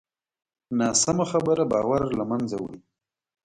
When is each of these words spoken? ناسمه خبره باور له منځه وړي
ناسمه 0.79 1.25
خبره 1.31 1.63
باور 1.71 2.01
له 2.17 2.23
منځه 2.31 2.55
وړي 2.59 2.79